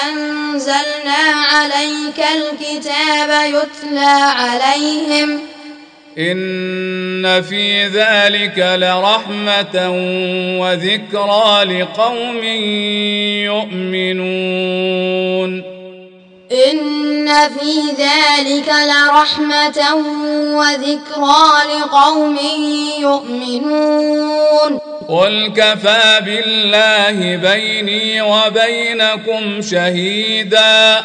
أنزلنا 0.08 1.46
عليك 1.52 2.24
الكتاب 2.36 3.30
يتلى 3.54 4.32
عليهم 4.38 5.42
إن 6.18 7.42
في 7.42 7.86
ذلك 7.86 8.58
لرحمة 8.58 9.90
وذكرى 10.60 11.64
لقوم 11.64 12.44
يؤمنون. 13.44 15.62
إن 16.70 17.28
في 17.28 17.80
ذلك 17.98 18.68
لرحمة 18.68 19.94
وذكرى 20.54 21.78
لقوم 21.78 22.38
يؤمنون. 23.00 24.78
قل 25.08 25.52
كفى 25.56 26.20
بالله 26.24 27.36
بيني 27.36 28.22
وبينكم 28.22 29.62
شهيدا. 29.62 31.04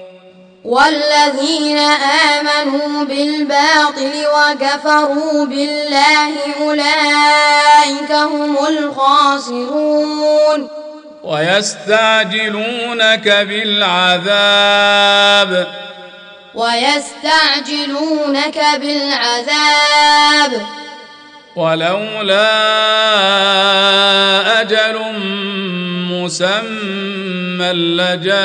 والذين 0.71 1.77
آمنوا 2.37 3.03
بالباطل 3.03 4.13
وكفروا 4.35 5.45
بالله 5.45 6.33
أولئك 6.61 8.11
هم 8.11 8.57
الخاسرون. 8.67 10.69
ويستعجلونك 11.23 13.27
بالعذاب. 13.27 14.31
ويستعجلونك 16.55 18.61
بالعذاب. 18.77 20.20
ولولا 21.55 22.51
أجل 24.61 24.99
مسمى 26.11 27.71
لجاءهم 27.73 28.41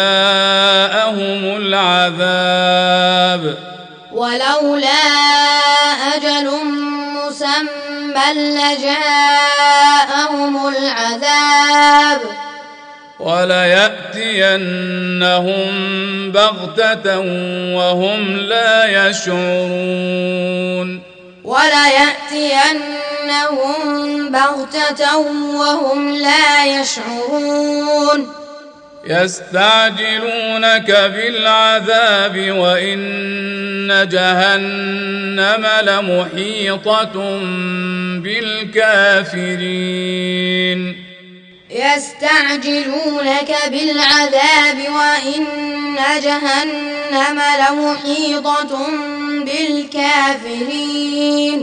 العذاب. 1.56 3.42
ولولا 4.12 5.04
أجل 6.16 6.50
مسمى 7.14 8.28
لجاءهم 8.34 9.08
العذاب. 10.68 12.20
وليأتينهم 13.20 14.22
بغتة 16.32 17.18
وهم 17.76 18.36
لا 18.36 19.08
يشعرون. 19.08 21.05
وليأتينهم 21.46 22.82
بغتة 24.32 25.16
وهم 25.56 26.16
لا 26.16 26.80
يشعرون. 26.80 28.32
يستعجلونك 29.06 30.90
بالعذاب 30.90 32.50
وإن 32.50 34.08
جهنم 34.12 35.66
لمحيطة 35.82 37.40
بالكافرين. 38.22 39.46
يستعجلونك 41.76 43.50
بالعذاب 43.70 44.78
وإن 44.94 45.44
جهنم 46.22 47.38
لمحيطة 47.60 48.72
بالكافرين. 50.44 51.58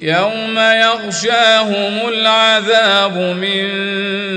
يوم 0.00 0.58
يغشاهم 0.58 2.08
العذاب 2.08 3.16
من 3.16 3.68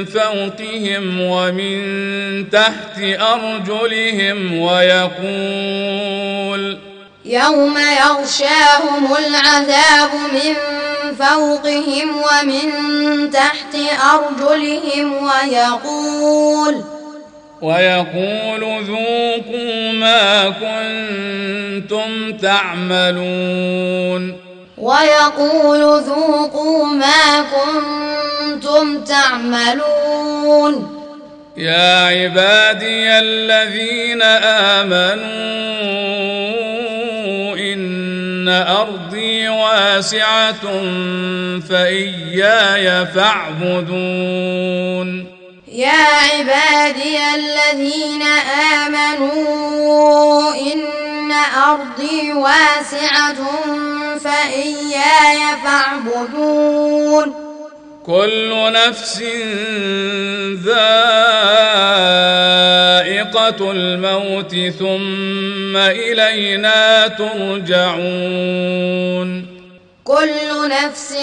فوقهم 0.06 1.22
ومن 1.22 1.80
تحت 2.50 3.00
أرجلهم 3.00 4.58
ويقول 4.58 6.12
يوم 7.26 7.78
يغشاهم 7.78 9.16
العذاب 9.20 10.10
من 10.34 10.56
فوقهم 11.16 12.16
ومن 12.18 13.32
تحت 13.32 13.76
أرجلهم 14.14 15.14
ويقول 15.24 16.84
ويقول 17.62 18.84
ذوقوا 18.84 19.92
ما 19.92 20.50
كنتم 20.50 22.38
تعملون 22.38 24.38
ويقول 24.78 26.02
ذوقوا 26.02 26.86
ما 26.86 27.42
كنتم 27.42 29.04
تعملون 29.04 30.98
يا 31.58 32.06
عبادي 32.08 33.20
الذين 33.20 34.22
آمنوا 34.82 36.61
إن 38.42 38.50
أرضي 38.50 39.50
واسعة 39.50 40.62
فإياي 41.70 43.06
فاعبدون. 43.06 44.48
يا 45.72 46.04
عبادي 46.34 47.18
الذين 47.36 48.22
آمنوا 48.86 50.54
إن 50.54 51.32
أرضي 51.68 52.34
واسعة 52.34 53.38
فإياي 54.24 55.40
فاعبدون. 55.64 57.51
كل 58.12 58.52
نفس 58.72 59.24
ذائقة 60.68 60.92
الموت 63.72 64.56
ثم 64.80 65.78
إلينا 65.78 67.08
ترجعون. 67.08 68.02
كل 70.04 70.70
نفس 70.70 71.14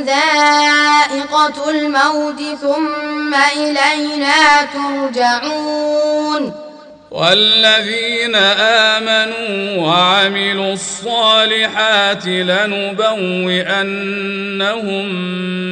ذائقة 0.00 1.70
الموت 1.70 2.40
ثم 2.62 3.34
إلينا 3.34 4.68
ترجعون. 4.74 6.69
والذين 7.10 8.34
آمنوا 8.94 9.76
وعملوا 9.86 10.72
الصالحات 10.72 12.26
لنبوئنهم 12.26 12.94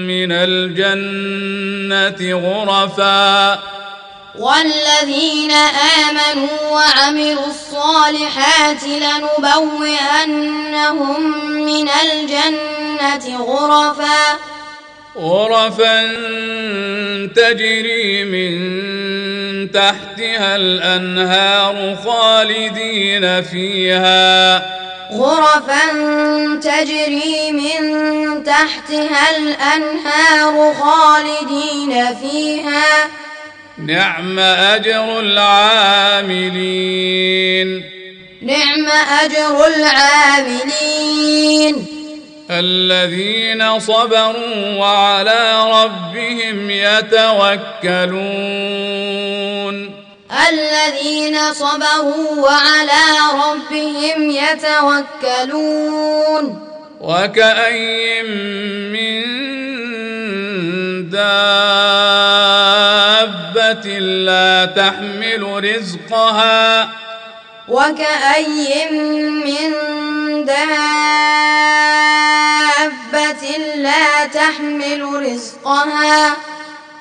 من 0.06 0.32
الجنة 0.32 2.20
غرفاً. 2.34 3.58
والذين 4.38 5.50
آمنوا 5.50 6.70
وعملوا 6.70 7.46
الصالحات 7.46 8.82
لنبوئنهم 8.84 10.60
من 11.64 11.88
الجنة 11.88 13.44
غرفا. 13.44 14.38
غرفا 15.18 16.02
تجري 17.36 18.24
من 18.24 18.58
تحتها 19.72 20.56
الأنهار 20.56 21.96
خالدين 22.04 23.42
فيها. 23.42 24.56
غرفا 25.12 25.86
تجري 26.62 27.52
من 27.52 28.44
تحتها 28.44 29.36
الأنهار 29.36 30.74
خالدين 30.74 32.14
فيها. 32.14 33.08
نعم 33.86 34.38
أجر 34.38 35.20
العاملين. 35.20 36.28
نعم 38.42 38.88
أجر 39.24 39.66
العاملين. 39.66 41.18
الذين 42.50 43.80
صبروا 43.80 44.76
وعلى 44.76 45.70
ربهم 45.84 46.70
يتوكلون. 46.70 48.08
الذين 50.48 51.52
صبروا 51.52 52.40
وعلى 52.40 53.04
ربهم 53.50 54.30
يتوكلون. 54.30 55.64
وكأي 57.00 58.22
من 58.22 59.22
دابة 61.10 61.48
لا 63.98 64.64
تحمل 64.64 65.42
رزقها. 65.64 66.88
وكأي 67.70 68.90
من 68.90 69.72
دابة 70.44 70.78
لا 73.76 74.26
تحمل 74.26 75.02
رزقها. 75.02 76.36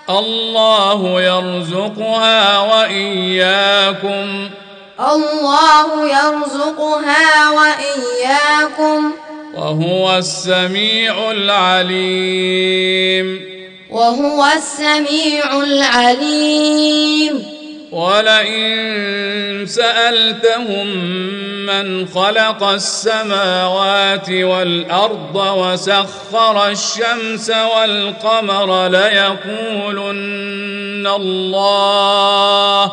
الله 0.09 1.21
يرزقها 1.21 2.59
وإياكم. 2.59 4.49
الله 4.99 6.09
يرزقها 6.09 7.49
وإياكم. 7.49 9.11
وهو 9.55 10.17
السميع 10.17 11.31
العليم. 11.31 13.41
وهو 13.89 14.45
السميع 14.55 15.63
العليم. 15.63 17.06
ولئن 17.91 19.65
سألتهم 19.65 20.87
من 21.65 22.07
خلق 22.07 22.63
السماوات 22.63 24.29
والأرض 24.29 25.35
وسخر 25.35 26.67
الشمس 26.67 27.49
والقمر 27.49 28.87
ليقولن 28.87 30.27
الله. 31.07 32.91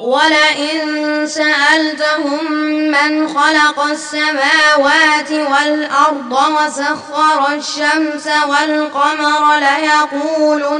ولئن 0.00 1.26
سألتهم 1.26 2.52
من 2.90 3.28
خلق 3.28 3.82
السماوات 3.82 5.32
والأرض 5.32 6.32
وسخر 6.32 7.52
الشمس 7.54 8.26
والقمر 8.48 9.58
ليقولن 9.58 10.72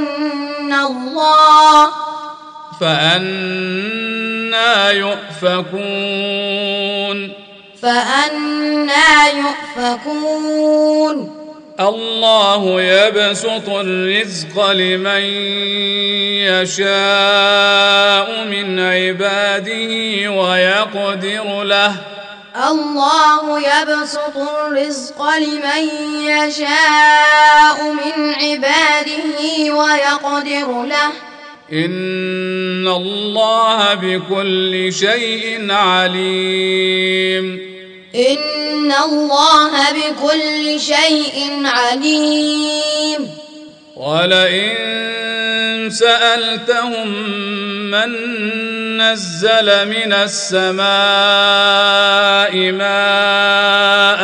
الله. 0.73 1.91
فأنا 2.81 4.71
يؤفكون. 4.91 5.71
فأنا 7.81 9.27
يؤفكون. 9.27 11.37
الله 11.79 12.81
يبسط 12.81 13.69
الرزق 13.69 14.71
لمن 14.71 15.21
يشاء 16.49 18.45
من 18.45 18.79
عباده 18.79 20.31
ويقدر 20.31 21.63
له. 21.63 21.95
الله 22.69 23.59
يبسط 23.59 24.37
الرزق 24.37 25.29
لمن 25.29 25.89
يشاء 26.21 27.93
من 27.93 28.33
عباده 28.33 29.73
ويقدر 29.75 30.83
له. 30.83 31.30
إن 31.73 32.87
الله 32.87 33.93
بكل 33.93 34.93
شيء 34.93 35.71
عليم 35.71 37.59
إن 38.15 38.91
الله 38.91 39.71
بكل 39.91 40.79
شيء 40.79 41.61
عليم 41.65 43.29
ولئن 43.95 45.89
سألتهم 45.89 47.07
من 47.91 48.11
نزل 48.97 49.87
من 49.87 50.13
السماء 50.13 50.81
ماء 52.71 54.21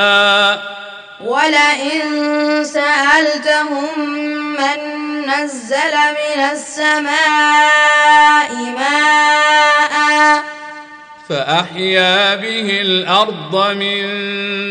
ولئن 1.25 2.63
سألتهم 2.63 4.36
من 4.57 4.79
نزل 5.21 5.95
من 6.19 6.39
السماء 6.51 7.07
ماء 8.55 9.37
فأحيا 11.29 12.35
به 12.35 12.81
الأرض 12.81 13.75
من 13.75 14.07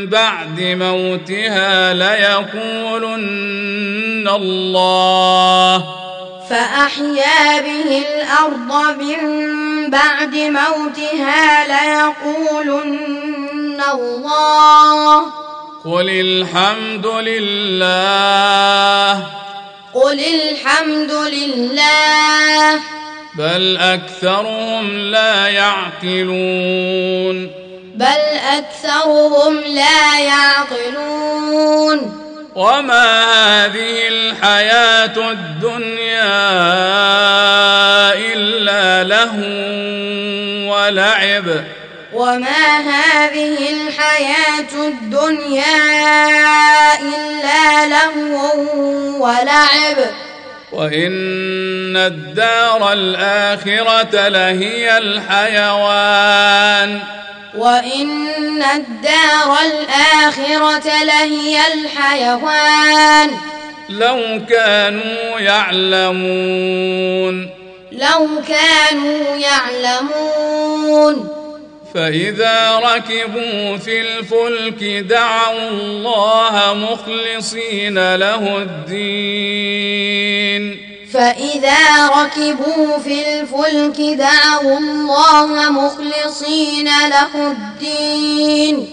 بعد 0.06 0.60
موتها 0.60 1.94
ليقولن 1.94 3.26
الله. 4.28 5.84
فأحيا 6.50 7.60
به 7.60 8.04
الأرض 8.08 9.00
من 9.02 9.20
بعد 9.90 10.34
موتها 10.34 11.66
ليقولن 11.66 13.02
الله. 13.94 15.20
قل 15.84 16.08
الحمد 16.10 17.06
لله. 17.06 18.06
قل 19.96 20.20
الحمد 20.20 21.12
لله 21.12 22.80
بل 23.34 23.76
أكثرهم 23.76 24.98
لا 24.98 25.48
يعقلون 25.48 27.50
بل 27.94 28.22
أكثرهم 28.58 29.60
لا 29.60 30.20
يعقلون 30.20 32.22
وما 32.54 33.24
هذه 33.24 34.08
الحياة 34.08 35.30
الدنيا 35.30 36.36
إلا 38.14 39.04
له 39.04 39.34
ولعب 40.70 41.64
وما 42.16 42.78
هذه 42.78 43.70
الحياة 43.70 44.88
الدنيا 44.88 45.76
إلا 47.00 47.86
لهو 47.86 48.52
ولعب 49.24 49.96
وإن 50.72 51.96
الدار 51.96 52.92
الآخرة 52.92 54.28
لهي 54.28 54.98
الحيوان 54.98 57.00
وإن 57.56 58.62
الدار 58.62 59.56
الآخرة 59.66 61.04
لهي 61.04 61.58
الحيوان 61.74 63.30
لو 63.88 64.40
كانوا 64.48 65.40
يعلمون 65.40 67.50
لو 67.92 68.28
كانوا 68.48 69.36
يعلمون 69.36 71.35
فإذا 71.96 72.76
ركبوا 72.76 73.76
في 73.76 74.00
الفلك 74.00 74.84
دعوا 74.84 75.68
الله 75.70 76.74
مخلصين 76.74 78.14
له 78.14 78.58
الدين. 78.62 79.96
فإذا 81.12 82.08
ركبوا 82.08 82.98
في 82.98 83.40
الفلك 83.40 84.00
دعوا 84.18 84.78
الله 84.78 85.70
مخلصين 85.70 86.88
له 87.08 87.50
الدين. 87.50 88.86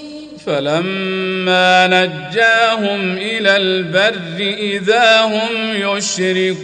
فلما 0.45 1.88
نجاهم 1.88 3.18
إلى 3.18 3.58
البر 3.58 4.39
إذا 4.60 5.22
هم 5.22 5.74
يشركون. 5.97 6.64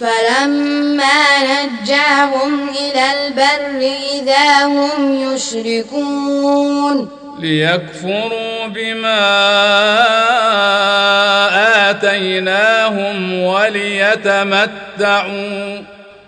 فلما 0.00 1.22
نجاهم 1.42 2.68
إلى 2.68 3.04
البر 3.12 3.80
إذا 4.14 4.64
هم 4.64 5.34
يشركون 5.34 7.08
ليكفروا 7.40 8.66
بما 8.66 9.20
آتيناهم 11.90 13.32
وليتمتعوا 13.42 14.66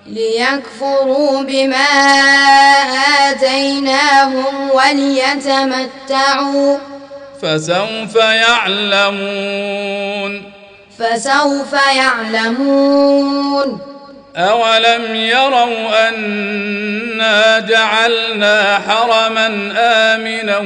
ليكفروا 0.06 1.42
بما 1.42 1.86
آتيناهم 3.30 4.70
وليتمتعوا 4.70 6.78
فسوف 7.42 8.16
يعلمون 8.16 9.78
فسوف 10.98 11.72
يعلمون. 11.96 13.78
أولم 14.36 15.14
يروا 15.14 16.08
أنا 16.08 17.58
جعلنا 17.58 18.80
حرما 18.88 19.46
آمنا 19.78 20.58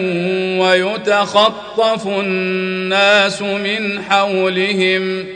ويتخطف 0.63 2.07
الناس 2.07 3.43
من 3.43 4.05
حولهم. 4.11 5.27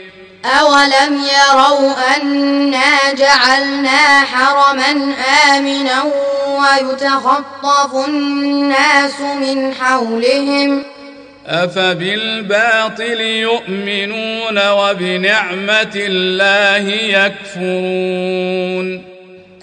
أولم 0.45 1.21
يروا 1.23 1.93
أنا 2.15 3.13
جعلنا 3.13 4.19
حرما 4.19 5.15
آمنا 5.55 6.03
ويتخطف 6.47 8.07
الناس 8.07 9.19
من 9.19 9.73
حولهم. 9.73 10.83
أفبالباطل 11.47 13.21
يؤمنون 13.21 14.69
وبنعمة 14.69 15.95
الله 15.95 16.89
يكفرون 16.89 19.03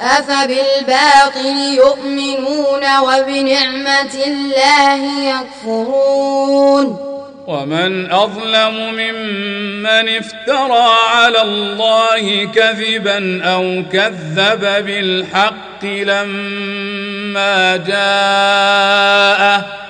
أفبالباطل 0.01 1.77
يؤمنون 1.77 2.83
وبنعمة 3.03 4.15
الله 4.27 5.31
يكفرون 5.31 7.15
ومن 7.47 8.13
أظلم 8.13 8.95
ممن 8.95 10.09
افترى 10.09 10.89
على 11.15 11.43
الله 11.43 12.45
كذبا 12.45 13.45
أو 13.45 13.83
كذب 13.93 14.61
بالحق 14.61 15.85
لما 15.85 17.77
جاءه 17.77 19.84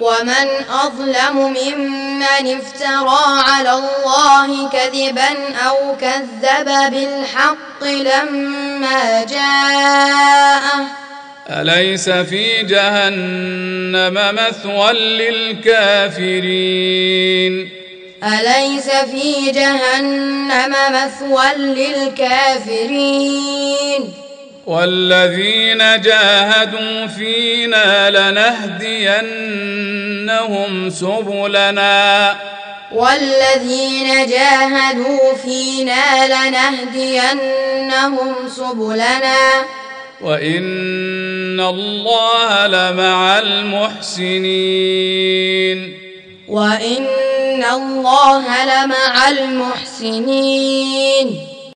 ومن 0.00 0.48
أظلم 0.70 1.36
ممن 1.36 2.56
افترى 2.56 3.24
على 3.48 3.72
الله 3.72 4.68
كذبا 4.68 5.54
أو 5.68 5.96
كذب 6.00 6.68
بالحق 6.90 7.84
لما 7.84 9.24
جاءه. 9.24 10.86
أليس 11.50 12.08
في 12.10 12.62
جهنم 12.62 14.14
مثوى 14.34 14.92
للكافرين؟ 16.12 16.66
أليس 18.24 18.88
في 18.90 19.50
جهنم 19.50 20.74
مثوى 20.90 21.54
للكافرين؟ 21.56 23.06
والذين 24.66 25.78
جاهدوا 25.78 27.06
فينا 27.06 28.10
لنهدينهم 28.10 30.90
سبلنا. 30.90 32.36
والذين 32.92 34.26
جاهدوا 34.26 35.34
فينا 35.44 36.26
لنهدينهم 36.26 38.34
سبلنا. 38.56 39.36
وإن 40.20 41.60
الله 41.60 42.66
لمع 42.66 43.38
المحسنين. 43.38 44.38
وإن 46.48 47.64
الله 47.64 48.64
لمع 48.64 49.28
المحسنين. 49.28 51.46